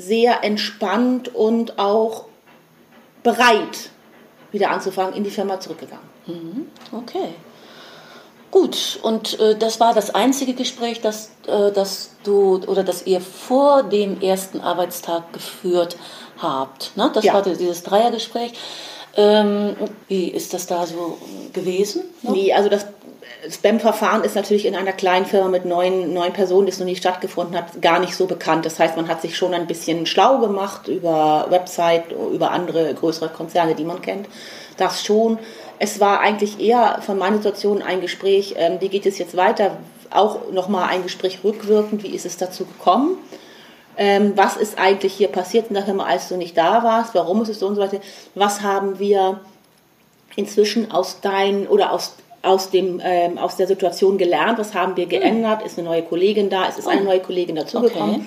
[0.00, 2.24] sehr entspannt und auch
[3.22, 3.90] bereit,
[4.50, 6.08] wieder anzufangen, in die Firma zurückgegangen.
[6.26, 6.66] Mhm.
[6.92, 7.34] Okay.
[8.50, 13.20] Gut, und äh, das war das einzige Gespräch, das, äh, das du oder das ihr
[13.20, 15.96] vor dem ersten Arbeitstag geführt
[16.38, 16.96] habt.
[16.96, 17.10] Ne?
[17.14, 17.34] Das ja.
[17.34, 18.52] war dieses Dreiergespräch.
[19.16, 19.76] Ähm,
[20.08, 21.18] wie ist das da so
[21.52, 22.02] gewesen?
[22.22, 22.30] Ne?
[22.32, 22.86] Nee, also das
[23.48, 26.96] Spam-Verfahren ist natürlich in einer kleinen Firma mit neun, neun Personen, die es noch nie
[26.96, 28.66] stattgefunden hat, gar nicht so bekannt.
[28.66, 33.28] Das heißt, man hat sich schon ein bisschen schlau gemacht über Website, über andere größere
[33.28, 34.26] Konzerne, die man kennt.
[34.76, 35.38] Das schon.
[35.78, 39.78] Es war eigentlich eher von meiner Situation ein Gespräch, ähm, wie geht es jetzt weiter?
[40.10, 43.16] Auch nochmal ein Gespräch rückwirkend, wie ist es dazu gekommen?
[43.96, 47.14] Ähm, was ist eigentlich hier passiert in der Firma, als du nicht da warst?
[47.14, 48.00] Warum ist es so und so weiter?
[48.34, 49.40] Was haben wir
[50.36, 55.06] inzwischen aus dein oder aus aus, dem, ähm, aus der Situation gelernt, was haben wir
[55.06, 57.04] geändert, ist eine neue Kollegin da, es ist eine oh.
[57.04, 58.14] neue Kollegin dazugekommen.
[58.16, 58.24] Okay.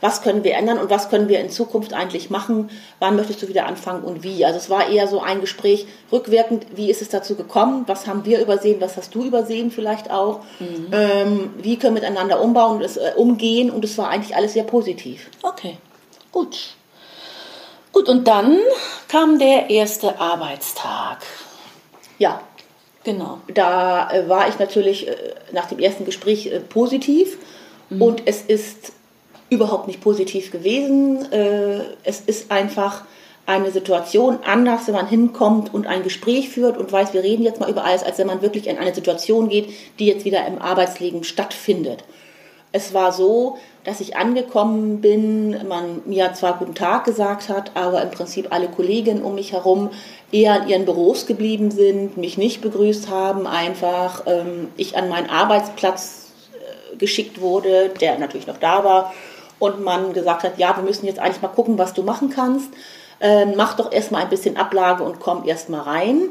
[0.00, 2.68] Was können wir ändern und was können wir in Zukunft eigentlich machen?
[2.98, 4.44] Wann möchtest du wieder anfangen und wie?
[4.44, 7.84] Also es war eher so ein Gespräch rückwirkend, wie ist es dazu gekommen?
[7.86, 8.82] Was haben wir übersehen?
[8.82, 10.40] Was hast du übersehen vielleicht auch?
[10.60, 10.88] Mhm.
[10.92, 13.70] Ähm, wie können wir miteinander umbauen und es, äh, umgehen?
[13.70, 15.30] Und es war eigentlich alles sehr positiv.
[15.42, 15.78] Okay,
[16.32, 16.74] gut.
[17.92, 18.58] Gut, und dann
[19.08, 21.24] kam der erste Arbeitstag.
[22.18, 22.42] Ja,
[23.04, 23.38] Genau.
[23.52, 25.14] Da äh, war ich natürlich äh,
[25.52, 27.38] nach dem ersten Gespräch äh, positiv
[27.90, 28.02] mhm.
[28.02, 28.92] und es ist
[29.50, 31.26] überhaupt nicht positiv gewesen.
[32.02, 33.04] Es ist einfach
[33.46, 37.60] eine Situation anders, wenn man hinkommt und ein Gespräch führt und weiß, wir reden jetzt
[37.60, 40.60] mal über alles, als wenn man wirklich in eine Situation geht, die jetzt wieder im
[40.60, 42.04] Arbeitsleben stattfindet.
[42.74, 48.02] Es war so, dass ich angekommen bin, man mir zwar guten Tag gesagt hat, aber
[48.02, 49.90] im Prinzip alle Kolleginnen um mich herum
[50.32, 55.30] eher in ihren Büros geblieben sind, mich nicht begrüßt haben, einfach ähm, ich an meinen
[55.30, 59.14] Arbeitsplatz äh, geschickt wurde, der natürlich noch da war,
[59.60, 62.70] und man gesagt hat, ja, wir müssen jetzt eigentlich mal gucken, was du machen kannst.
[63.20, 66.22] Ähm, mach doch erstmal ein bisschen Ablage und komm erstmal rein.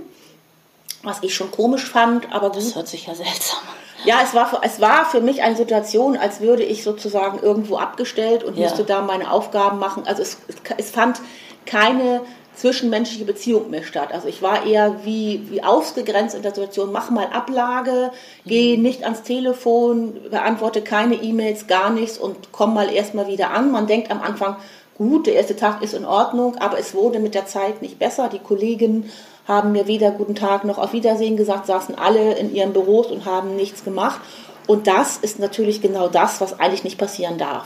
[1.03, 2.57] Was ich schon komisch fand, aber gut.
[2.57, 3.82] Das hört sich ja seltsam an.
[4.05, 8.43] Ja, es war, es war für mich eine Situation, als würde ich sozusagen irgendwo abgestellt
[8.43, 8.63] und ja.
[8.63, 10.03] müsste da meine Aufgaben machen.
[10.05, 10.37] Also es,
[10.77, 11.21] es fand
[11.65, 12.21] keine
[12.55, 14.09] zwischenmenschliche Beziehung mehr statt.
[14.13, 18.11] Also ich war eher wie, wie ausgegrenzt in der Situation, mach mal Ablage,
[18.45, 18.83] geh mhm.
[18.83, 23.71] nicht ans Telefon, beantworte keine E-Mails, gar nichts und komm mal erstmal wieder an.
[23.71, 24.57] Man denkt am Anfang,
[24.97, 28.29] gut, der erste Tag ist in Ordnung, aber es wurde mit der Zeit nicht besser.
[28.29, 29.09] Die Kollegen
[29.47, 33.25] haben mir weder guten Tag noch auf Wiedersehen gesagt, saßen alle in ihren Büros und
[33.25, 34.21] haben nichts gemacht.
[34.67, 37.65] Und das ist natürlich genau das, was eigentlich nicht passieren darf.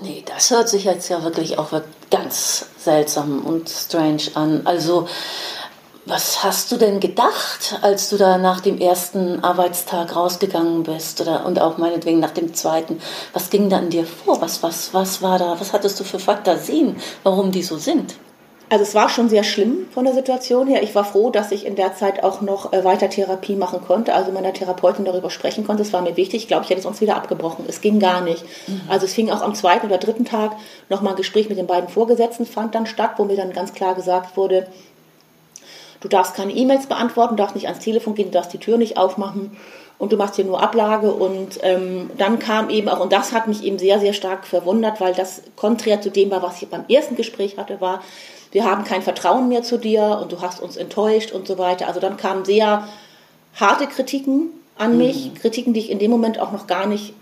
[0.00, 1.70] Nee, das hört sich jetzt ja wirklich auch
[2.10, 4.62] ganz seltsam und strange an.
[4.64, 5.06] Also,
[6.06, 11.46] was hast du denn gedacht, als du da nach dem ersten Arbeitstag rausgegangen bist oder
[11.46, 13.00] und auch meinetwegen nach dem zweiten?
[13.32, 14.40] Was ging da in dir vor?
[14.40, 15.60] Was, was, was war da?
[15.60, 18.16] Was hattest du für Fantasien, warum die so sind?
[18.72, 20.82] Also es war schon sehr schlimm von der Situation her.
[20.82, 24.14] Ich war froh, dass ich in der Zeit auch noch äh, weiter Therapie machen konnte,
[24.14, 25.82] also meiner Therapeutin darüber sprechen konnte.
[25.82, 26.44] Das war mir wichtig.
[26.44, 27.66] Ich glaube, ich hätte es uns wieder abgebrochen.
[27.68, 28.42] Es ging gar nicht.
[28.66, 28.80] Mhm.
[28.88, 30.52] Also es fing auch am zweiten oder dritten Tag
[30.88, 33.94] nochmal ein Gespräch mit den beiden Vorgesetzten fand dann statt, wo mir dann ganz klar
[33.94, 34.66] gesagt wurde,
[36.00, 38.96] du darfst keine E-Mails beantworten, darfst nicht ans Telefon gehen, du darfst die Tür nicht
[38.96, 39.54] aufmachen
[39.98, 41.12] und du machst hier nur Ablage.
[41.12, 44.98] Und ähm, dann kam eben auch, und das hat mich eben sehr, sehr stark verwundert,
[44.98, 48.00] weil das konträr zu dem war, was ich beim ersten Gespräch hatte, war,
[48.52, 51.88] wir haben kein Vertrauen mehr zu dir und du hast uns enttäuscht und so weiter.
[51.88, 52.86] Also dann kamen sehr
[53.54, 55.34] harte Kritiken an mich, mhm.
[55.34, 57.14] Kritiken, die ich in dem Moment auch noch gar nicht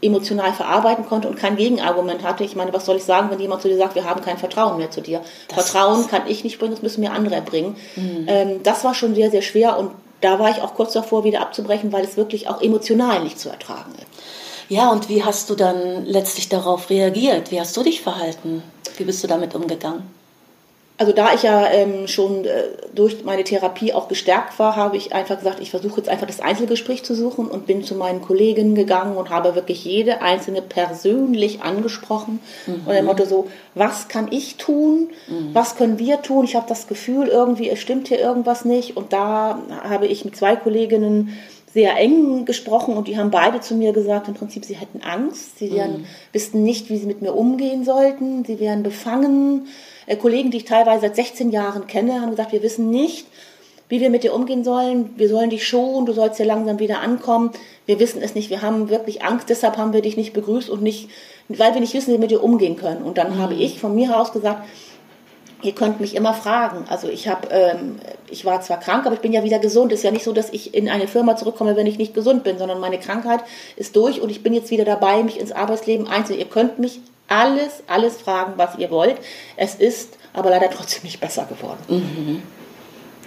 [0.00, 2.44] emotional verarbeiten konnte und kein Gegenargument hatte.
[2.44, 4.78] Ich meine, was soll ich sagen, wenn jemand zu dir sagt, wir haben kein Vertrauen
[4.78, 5.20] mehr zu dir?
[5.48, 7.76] Das Vertrauen kann ich nicht bringen, das müssen mir andere bringen.
[7.96, 8.24] Mhm.
[8.26, 11.40] Ähm, das war schon sehr, sehr schwer und da war ich auch kurz davor, wieder
[11.40, 14.06] abzubrechen, weil es wirklich auch emotional nicht zu ertragen ist.
[14.68, 17.50] Ja, und wie hast du dann letztlich darauf reagiert?
[17.50, 18.62] Wie hast du dich verhalten?
[18.96, 20.17] Wie bist du damit umgegangen?
[20.98, 25.14] Also da ich ja ähm, schon äh, durch meine Therapie auch gestärkt war, habe ich
[25.14, 28.74] einfach gesagt, ich versuche jetzt einfach das Einzelgespräch zu suchen und bin zu meinen Kollegen
[28.74, 32.40] gegangen und habe wirklich jede einzelne persönlich angesprochen.
[32.66, 32.74] Mhm.
[32.84, 35.10] Und der Motto so, was kann ich tun?
[35.28, 35.50] Mhm.
[35.52, 36.44] Was können wir tun?
[36.44, 38.96] Ich habe das Gefühl, irgendwie, es stimmt hier irgendwas nicht.
[38.96, 41.38] Und da habe ich mit zwei Kolleginnen
[41.72, 45.58] sehr eng gesprochen und die haben beide zu mir gesagt, im Prinzip, sie hätten Angst,
[45.58, 46.06] sie wären, mhm.
[46.32, 49.68] wüssten nicht, wie sie mit mir umgehen sollten, sie wären befangen
[50.16, 53.26] Kollegen, die ich teilweise seit 16 Jahren kenne, haben gesagt, wir wissen nicht,
[53.88, 55.10] wie wir mit dir umgehen sollen.
[55.16, 57.50] Wir sollen dich schonen, du sollst hier langsam wieder ankommen.
[57.86, 60.82] Wir wissen es nicht, wir haben wirklich Angst, deshalb haben wir dich nicht begrüßt und
[60.82, 61.08] nicht,
[61.48, 63.02] weil wir nicht wissen, wie wir mit dir umgehen können.
[63.02, 63.38] Und dann mhm.
[63.38, 64.62] habe ich von mir aus gesagt,
[65.62, 66.84] ihr könnt mich immer fragen.
[66.88, 67.96] Also ich habe, ähm,
[68.30, 69.92] ich war zwar krank, aber ich bin ja wieder gesund.
[69.92, 72.44] Es ist ja nicht so, dass ich in eine Firma zurückkomme, wenn ich nicht gesund
[72.44, 73.40] bin, sondern meine Krankheit
[73.76, 76.46] ist durch und ich bin jetzt wieder dabei, mich ins Arbeitsleben einzunehmen.
[76.46, 79.16] Ihr könnt mich alles, alles fragen, was ihr wollt.
[79.56, 81.78] Es ist aber leider trotzdem nicht besser geworden.
[81.88, 82.42] Mhm.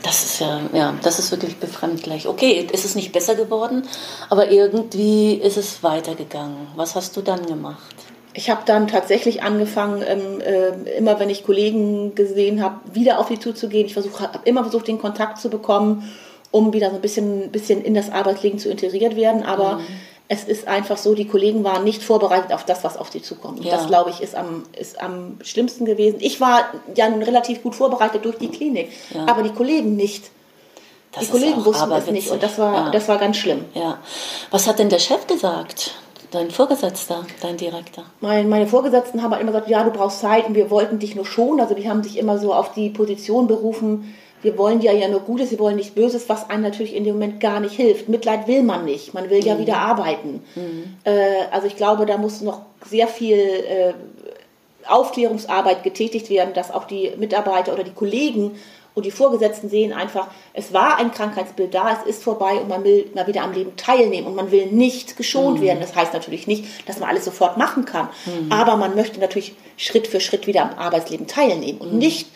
[0.04, 2.28] Das ist ja, ja, das ist wirklich befremdlich.
[2.28, 3.88] Okay, es ist nicht besser geworden,
[4.30, 6.68] aber irgendwie ist es weitergegangen.
[6.76, 7.96] Was hast du dann gemacht?
[8.34, 13.28] Ich habe dann tatsächlich angefangen, ähm, äh, immer wenn ich Kollegen gesehen habe, wieder auf
[13.28, 13.86] die zuzugehen.
[13.86, 16.10] Ich habe immer versucht, den Kontakt zu bekommen,
[16.50, 19.44] um wieder so ein bisschen, bisschen in das Arbeitsleben zu integriert werden.
[19.44, 19.86] Aber mhm.
[20.34, 23.66] Es ist einfach so, die Kollegen waren nicht vorbereitet auf das, was auf sie zukommt.
[23.66, 23.76] Ja.
[23.76, 26.20] Das, glaube ich, ist am, ist am schlimmsten gewesen.
[26.22, 29.26] Ich war ja nun relativ gut vorbereitet durch die Klinik, ja.
[29.28, 30.32] aber die Kollegen nicht.
[31.12, 32.92] Das die Kollegen wussten es nicht und das war, ja.
[32.92, 33.66] das war ganz schlimm.
[33.74, 33.98] Ja.
[34.52, 35.96] Was hat denn der Chef gesagt?
[36.32, 38.06] Dein Vorgesetzter, dein Direktor?
[38.22, 41.14] Mein, meine Vorgesetzten haben halt immer gesagt, ja, du brauchst Zeit und wir wollten dich
[41.14, 41.60] nur schon.
[41.60, 45.22] Also die haben sich immer so auf die Position berufen, wir wollen dir ja nur
[45.22, 48.10] Gutes, wir wollen nichts Böses, was einem natürlich in dem Moment gar nicht hilft.
[48.10, 49.60] Mitleid will man nicht, man will ja mhm.
[49.60, 50.44] wieder arbeiten.
[50.56, 50.98] Mhm.
[51.04, 53.94] Äh, also ich glaube, da muss noch sehr viel äh,
[54.88, 58.58] Aufklärungsarbeit getätigt werden, dass auch die Mitarbeiter oder die Kollegen
[58.94, 62.84] und die Vorgesetzten sehen einfach, es war ein Krankheitsbild da, es ist vorbei und man
[62.84, 65.64] will mal wieder am Leben teilnehmen und man will nicht geschont mhm.
[65.64, 65.80] werden.
[65.80, 68.52] Das heißt natürlich nicht, dass man alles sofort machen kann, mhm.
[68.52, 72.00] aber man möchte natürlich Schritt für Schritt wieder am Arbeitsleben teilnehmen und mhm.
[72.00, 72.28] nicht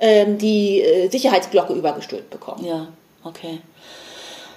[0.00, 2.64] die äh, Sicherheitsglocke übergestülpt bekommen.
[2.64, 2.88] Ja,
[3.24, 3.60] okay.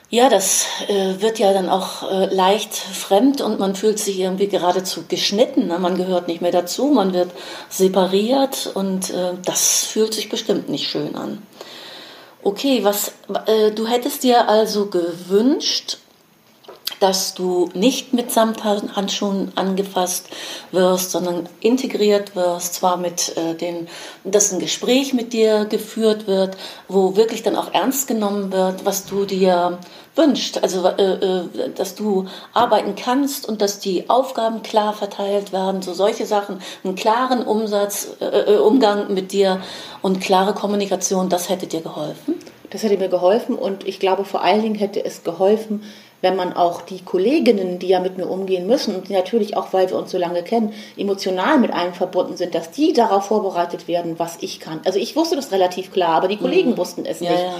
[0.09, 4.47] Ja, das äh, wird ja dann auch äh, leicht fremd und man fühlt sich irgendwie
[4.47, 5.67] geradezu geschnitten.
[5.67, 5.79] Ne?
[5.79, 7.31] Man gehört nicht mehr dazu, man wird
[7.69, 11.41] separiert und äh, das fühlt sich bestimmt nicht schön an.
[12.43, 13.13] Okay, was
[13.47, 15.97] äh, du hättest dir also gewünscht,
[16.99, 20.29] dass du nicht mit Samthandschuhen angefasst
[20.71, 23.87] wirst, sondern integriert wirst, zwar mit äh, den,
[24.23, 29.05] dass ein Gespräch mit dir geführt wird, wo wirklich dann auch ernst genommen wird, was
[29.05, 29.79] du dir
[30.15, 35.81] wünscht, also äh, äh, dass du arbeiten kannst und dass die Aufgaben klar verteilt werden,
[35.81, 39.61] so solche Sachen, einen klaren Umsatz, äh, äh Umgang mit dir
[40.01, 42.35] und klare Kommunikation, das hätte dir geholfen?
[42.71, 45.83] Das hätte mir geholfen und ich glaube vor allen Dingen hätte es geholfen,
[46.25, 49.73] wenn man auch die Kolleginnen, die ja mit mir umgehen müssen und die natürlich auch,
[49.73, 53.87] weil wir uns so lange kennen, emotional mit einem verbunden sind, dass die darauf vorbereitet
[53.87, 54.79] werden, was ich kann.
[54.85, 56.77] Also ich wusste das relativ klar, aber die Kollegen mhm.
[56.77, 57.31] wussten es nicht.
[57.31, 57.55] Ja, ja.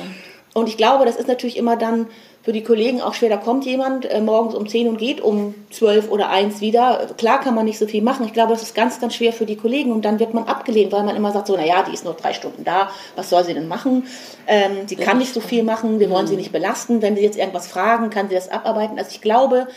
[0.56, 2.08] Und ich glaube, das ist natürlich immer dann
[2.42, 3.28] für die Kollegen auch schwer.
[3.28, 7.08] Da kommt jemand äh, morgens um 10 und geht um 12 oder 1 wieder.
[7.18, 8.26] Klar kann man nicht so viel machen.
[8.26, 9.92] Ich glaube, das ist ganz, ganz schwer für die Kollegen.
[9.92, 12.32] Und dann wird man abgelehnt, weil man immer sagt, so, naja, die ist nur drei
[12.32, 12.90] Stunden da.
[13.18, 14.08] Was soll sie denn machen?
[14.48, 16.00] Ähm, sie kann nicht so viel machen.
[16.00, 17.02] Wir wollen sie nicht belasten.
[17.02, 18.98] Wenn sie jetzt irgendwas fragen, kann sie das abarbeiten.
[18.98, 19.68] Also ich glaube,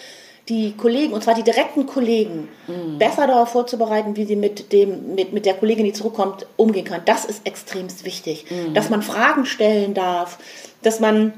[0.49, 2.99] die Kollegen, und zwar die direkten Kollegen, mhm.
[2.99, 7.03] besser darauf vorzubereiten, wie sie mit, dem, mit, mit der Kollegin, die zurückkommt, umgehen kann.
[7.05, 8.47] Das ist extremst wichtig.
[8.51, 8.75] Mhm.
[8.75, 10.39] Dass man Fragen stellen darf,
[10.83, 11.33] dass man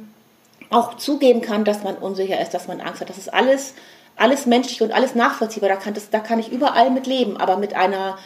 [0.70, 3.10] auch zugeben kann, dass man unsicher ist, dass man Angst hat.
[3.10, 3.74] Das ist alles,
[4.16, 5.68] alles menschlich und alles nachvollziehbar.
[5.68, 8.16] Da kann, das, da kann ich überall mit leben, aber mit einer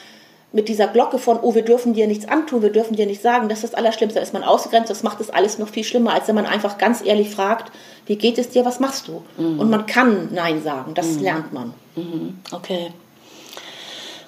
[0.55, 3.49] mit dieser Glocke von, oh, wir dürfen dir nichts antun, wir dürfen dir nichts sagen,
[3.49, 4.21] das ist das Allerschlimmste.
[4.21, 6.79] Da ist man ausgegrenzt, das macht das alles noch viel schlimmer, als wenn man einfach
[6.79, 7.73] ganz ehrlich fragt,
[8.07, 9.23] wie geht es dir, was machst du?
[9.37, 9.59] Mhm.
[9.59, 11.23] Und man kann Nein sagen, das mhm.
[11.23, 11.75] lernt man.
[11.97, 12.38] Mhm.
[12.53, 12.93] Okay.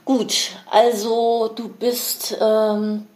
[0.04, 3.06] Gut, also du bist ähm,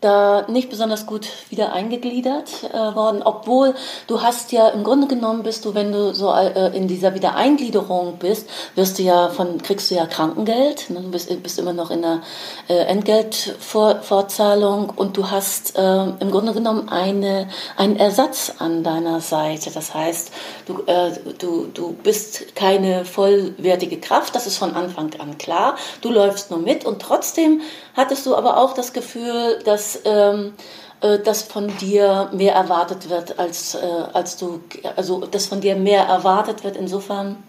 [0.00, 3.74] da nicht besonders gut wieder eingegliedert äh, worden, obwohl
[4.06, 8.18] du hast ja im Grunde genommen bist du, wenn du so äh, in dieser Wiedereingliederung
[8.18, 11.00] bist, wirst du ja von kriegst du ja Krankengeld, ne?
[11.00, 12.20] du bist, bist immer noch in der
[12.68, 19.72] äh, Entgeltfortzahlung und du hast äh, im Grunde genommen eine einen Ersatz an deiner Seite.
[19.72, 20.30] Das heißt,
[20.66, 25.74] du äh, du du bist keine vollwertige Kraft, das ist von Anfang an klar.
[26.02, 27.62] Du läufst nur mit und trotzdem
[27.98, 30.54] hattest du aber auch das Gefühl, dass, ähm,
[31.00, 33.78] äh, dass von dir mehr erwartet wird, als, äh,
[34.12, 34.60] als du,
[34.96, 36.76] also dass von dir mehr erwartet wird.
[36.76, 37.42] Insofern,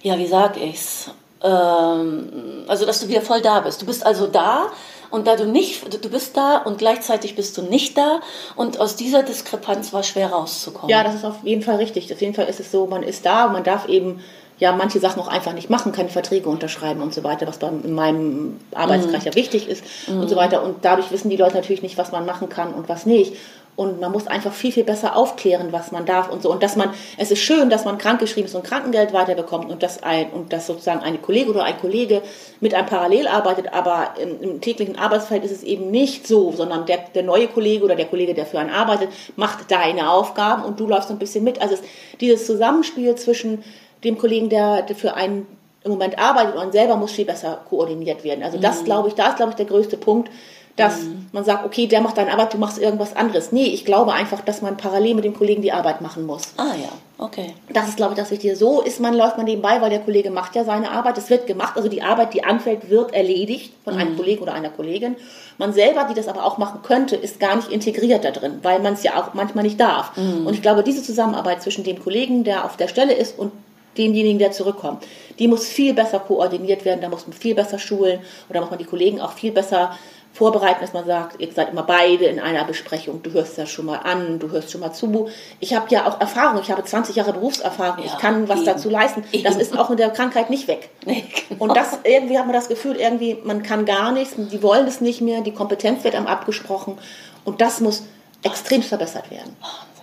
[0.00, 1.10] ja, wie sag ich's?
[1.42, 3.82] Ähm, also, dass du wieder voll da bist.
[3.82, 4.68] Du bist also da
[5.10, 8.20] und da du nicht, du bist da und gleichzeitig bist du nicht da
[8.54, 10.88] und aus dieser Diskrepanz war schwer rauszukommen.
[10.88, 12.12] Ja, das ist auf jeden Fall richtig.
[12.12, 14.22] Auf jeden Fall ist es so, man ist da, man darf eben
[14.58, 17.68] ja manche Sachen auch einfach nicht machen, keine Verträge unterschreiben und so weiter, was bei,
[17.68, 19.30] in meinem Arbeitskreis mhm.
[19.30, 20.20] ja wichtig ist mhm.
[20.20, 20.62] und so weiter.
[20.62, 23.34] Und dadurch wissen die Leute natürlich nicht, was man machen kann und was nicht.
[23.74, 26.52] Und man muss einfach viel, viel besser aufklären, was man darf und so.
[26.52, 30.02] Und dass man, es ist schön, dass man krankgeschrieben ist und Krankengeld weiterbekommt und dass
[30.02, 32.20] ein, und dass sozusagen eine Kollegin oder ein Kollege
[32.60, 36.84] mit einem Parallel arbeitet, aber im, im täglichen Arbeitsfeld ist es eben nicht so, sondern
[36.84, 40.78] der, der neue Kollege oder der Kollege, der für einen arbeitet, macht deine Aufgaben und
[40.78, 41.62] du läufst ein bisschen mit.
[41.62, 41.82] Also es,
[42.20, 43.64] dieses Zusammenspiel zwischen
[44.04, 45.46] dem Kollegen, der, für einen
[45.84, 48.44] im Moment arbeitet und man selber muss viel besser koordiniert werden.
[48.44, 50.30] Also das glaube ich, da ist glaube ich der größte Punkt,
[50.76, 51.26] dass mhm.
[51.32, 53.52] man sagt, okay, der macht deine Arbeit, du machst irgendwas anderes.
[53.52, 56.54] Nee, ich glaube einfach, dass man parallel mit dem Kollegen die Arbeit machen muss.
[56.56, 56.88] Ah ja,
[57.18, 57.52] okay.
[57.72, 58.56] Das ist, glaube ich, das Wichtige.
[58.56, 61.18] So ist man, läuft man nebenbei, weil der Kollege macht ja seine Arbeit.
[61.18, 64.00] Es wird gemacht, also die Arbeit, die anfällt, wird erledigt von mhm.
[64.00, 65.16] einem Kollegen oder einer Kollegin.
[65.58, 68.80] Man selber, die das aber auch machen könnte, ist gar nicht integriert da drin, weil
[68.80, 70.16] man es ja auch manchmal nicht darf.
[70.16, 70.46] Mhm.
[70.46, 73.52] Und ich glaube, diese Zusammenarbeit zwischen dem Kollegen, der auf der Stelle ist, und
[73.96, 75.04] demjenigen, der zurückkommt.
[75.38, 78.78] Die muss viel besser koordiniert werden, da muss man viel besser schulen oder muss man
[78.78, 79.96] die Kollegen auch viel besser
[80.32, 83.84] vorbereiten, dass man sagt, ihr seid immer beide in einer Besprechung, du hörst das schon
[83.84, 85.28] mal an, du hörst schon mal zu.
[85.60, 88.66] Ich habe ja auch Erfahrung, ich habe 20 Jahre Berufserfahrung, ja, ich kann was eben.
[88.66, 89.24] dazu leisten.
[89.44, 90.90] Das ist auch in der Krankheit nicht weg.
[91.04, 91.64] Nee, genau.
[91.64, 95.00] Und das irgendwie hat man das Gefühl, irgendwie man kann gar nichts, die wollen es
[95.00, 96.96] nicht mehr, die Kompetenz wird einem abgesprochen
[97.44, 98.04] und das muss
[98.44, 99.56] extrem verbessert werden.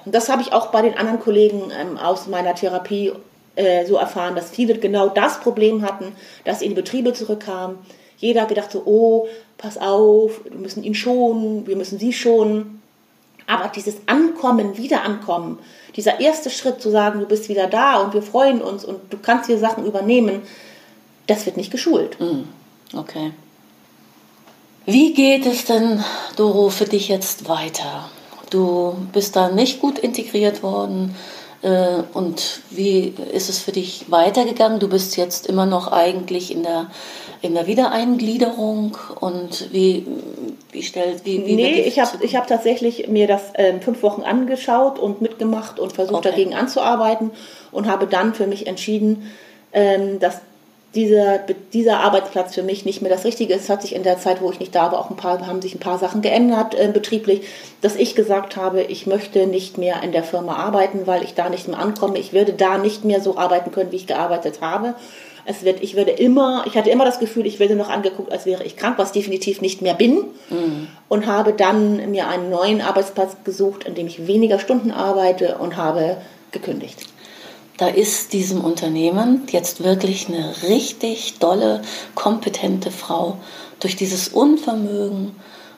[0.05, 3.13] Und das habe ich auch bei den anderen Kollegen ähm, aus meiner Therapie
[3.59, 6.13] äh, so erfahren, dass viele genau das Problem hatten,
[6.45, 7.77] dass sie in die Betriebe zurückkamen.
[8.17, 12.81] Jeder gedacht so, oh, pass auf, wir müssen ihn schonen, wir müssen sie schonen.
[13.47, 15.59] Aber dieses Ankommen, Wiederankommen,
[15.95, 19.17] dieser erste Schritt zu sagen, du bist wieder da und wir freuen uns und du
[19.17, 20.41] kannst hier Sachen übernehmen,
[21.27, 22.19] das wird nicht geschult.
[22.19, 22.43] Mm,
[22.97, 23.31] okay.
[24.85, 26.03] Wie geht es denn,
[26.35, 28.09] Doro, für dich jetzt weiter?
[28.49, 31.15] Du bist da nicht gut integriert worden.
[31.61, 34.79] Äh, und wie ist es für dich weitergegangen?
[34.79, 36.87] Du bist jetzt immer noch eigentlich in der,
[37.41, 40.07] in der Wiedereingliederung und wie,
[40.71, 44.21] wie stellt, wie, wie Nee, ich habe ich hab tatsächlich mir das ähm, fünf Wochen
[44.21, 46.29] angeschaut und mitgemacht und versucht okay.
[46.29, 47.31] dagegen anzuarbeiten
[47.71, 49.29] und habe dann für mich entschieden,
[49.73, 50.41] ähm, dass
[50.95, 51.39] dieser,
[51.71, 53.63] dieser Arbeitsplatz für mich nicht mehr das Richtige ist.
[53.63, 55.61] Es hat sich in der Zeit, wo ich nicht da war, auch ein paar, haben
[55.61, 57.41] sich ein paar Sachen geändert äh, betrieblich,
[57.81, 61.49] dass ich gesagt habe, ich möchte nicht mehr in der Firma arbeiten, weil ich da
[61.49, 62.17] nicht mehr ankomme.
[62.17, 64.95] Ich würde da nicht mehr so arbeiten können, wie ich gearbeitet habe.
[65.45, 68.45] Es wird, ich würde immer, ich hatte immer das Gefühl, ich werde noch angeguckt, als
[68.45, 70.25] wäre ich krank, was definitiv nicht mehr bin.
[70.49, 70.87] Mhm.
[71.07, 75.77] Und habe dann mir einen neuen Arbeitsplatz gesucht, in dem ich weniger Stunden arbeite und
[75.77, 76.17] habe
[76.51, 77.08] gekündigt
[77.79, 81.81] da ist diesem Unternehmen jetzt wirklich eine richtig dolle,
[82.13, 83.37] kompetente Frau
[83.79, 85.33] durch dieses Unvermögen,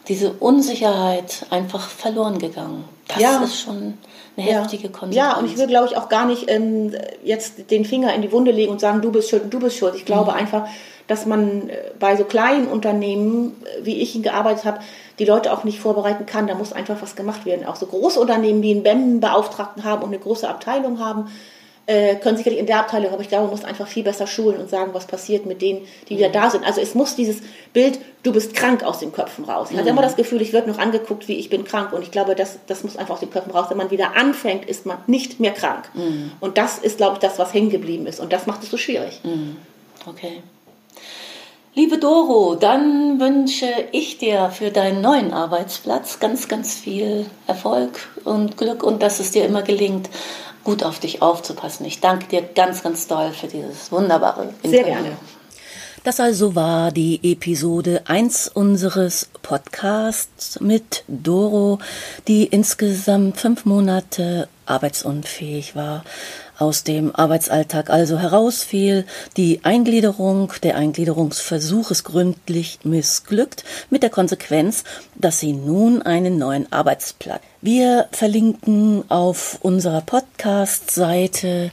[0.07, 2.85] diese Unsicherheit einfach verloren gegangen.
[3.07, 3.43] Das ja.
[3.43, 3.99] ist schon
[4.35, 5.15] eine heftige Konsequenz.
[5.15, 8.31] Ja, und ich will, glaube ich, auch gar nicht ähm, jetzt den Finger in die
[8.31, 9.93] Wunde legen und sagen, du bist schuld und du bist schuld.
[9.93, 10.37] Ich glaube mhm.
[10.37, 10.67] einfach,
[11.05, 14.79] dass man äh, bei so kleinen Unternehmen, äh, wie ich ihn gearbeitet habe,
[15.19, 16.47] die Leute auch nicht vorbereiten kann.
[16.47, 17.67] Da muss einfach was gemacht werden.
[17.67, 21.29] Auch so große Unternehmen, die einen BEM-Beauftragten haben und eine große Abteilung haben,
[21.87, 24.69] können sicherlich in der Abteilung, aber ich glaube, man muss einfach viel besser schulen und
[24.69, 26.33] sagen, was passiert mit denen, die wieder mhm.
[26.33, 26.63] da sind.
[26.63, 27.41] Also es muss dieses
[27.73, 29.67] Bild, du bist krank aus den Köpfen raus.
[29.69, 29.79] Ich mhm.
[29.79, 32.35] hatte immer das Gefühl, ich werde noch angeguckt, wie ich bin krank und ich glaube,
[32.35, 33.65] das, das muss einfach aus den Köpfen raus.
[33.69, 35.89] Wenn man wieder anfängt, ist man nicht mehr krank.
[35.93, 36.31] Mhm.
[36.39, 38.77] Und das ist, glaube ich, das, was hängen geblieben ist und das macht es so
[38.77, 39.19] schwierig.
[39.23, 39.57] Mhm.
[40.07, 40.43] Okay.
[41.73, 48.57] Liebe Doro, dann wünsche ich dir für deinen neuen Arbeitsplatz ganz, ganz viel Erfolg und
[48.57, 50.09] Glück und dass es dir immer gelingt,
[50.63, 51.85] gut auf dich aufzupassen.
[51.85, 54.69] Ich danke dir ganz, ganz doll für dieses wunderbare Interview.
[54.71, 55.17] Sehr gerne.
[56.03, 61.77] Das also war die Episode 1 unseres Podcasts mit Doro,
[62.27, 66.03] die insgesamt fünf Monate arbeitsunfähig war
[66.61, 74.83] aus dem Arbeitsalltag also herausfiel, die Eingliederung, der Eingliederungsversuch ist gründlich missglückt, mit der Konsequenz,
[75.15, 77.41] dass sie nun einen neuen Arbeitsplatz.
[77.61, 81.71] Wir verlinken auf unserer Podcast-Seite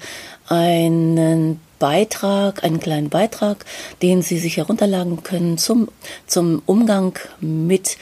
[0.49, 3.67] einen Beitrag, einen kleinen Beitrag,
[4.03, 5.89] den Sie sich herunterladen können zum,
[6.27, 7.99] zum Umgang mit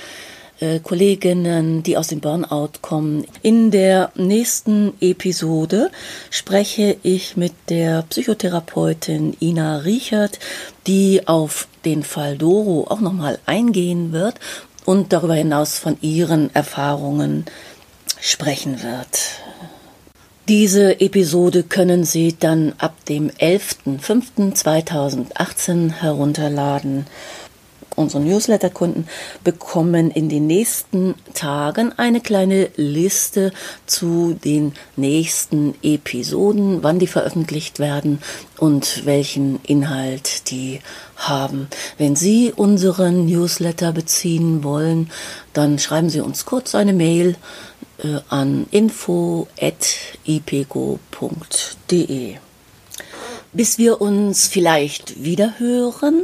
[0.60, 3.24] äh, Kolleginnen, die aus dem Burnout kommen.
[3.42, 5.90] In der nächsten Episode
[6.30, 10.38] spreche ich mit der Psychotherapeutin Ina Riechert,
[10.86, 14.38] die auf den Fall Doro auch nochmal eingehen wird
[14.84, 17.44] und darüber hinaus von ihren Erfahrungen
[18.20, 19.42] sprechen wird.
[20.48, 27.06] Diese Episode können Sie dann ab dem 11.05.2018 herunterladen
[27.96, 29.08] unsere Newsletter-Kunden
[29.42, 33.52] bekommen in den nächsten Tagen eine kleine Liste
[33.86, 38.20] zu den nächsten Episoden, wann die veröffentlicht werden
[38.58, 40.80] und welchen Inhalt die
[41.16, 41.68] haben.
[41.98, 45.10] Wenn Sie unseren Newsletter beziehen wollen,
[45.52, 47.36] dann schreiben Sie uns kurz eine Mail
[48.02, 49.46] äh, an info@ipgo.de.
[53.52, 56.22] Bis wir uns vielleicht wieder hören,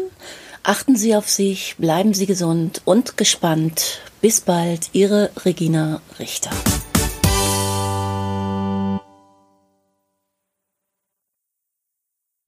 [0.65, 4.01] Achten Sie auf sich, bleiben Sie gesund und gespannt.
[4.21, 6.51] Bis bald, Ihre Regina Richter.